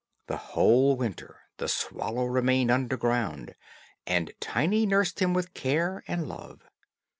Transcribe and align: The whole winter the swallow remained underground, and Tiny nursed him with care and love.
The 0.25 0.37
whole 0.37 0.95
winter 0.97 1.41
the 1.57 1.67
swallow 1.67 2.25
remained 2.25 2.71
underground, 2.71 3.53
and 4.07 4.31
Tiny 4.39 4.87
nursed 4.87 5.19
him 5.19 5.35
with 5.35 5.53
care 5.53 6.03
and 6.07 6.27
love. 6.27 6.63